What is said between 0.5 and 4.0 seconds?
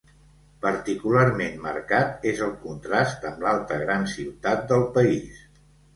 Particularment marcat és el contrast amb l'altra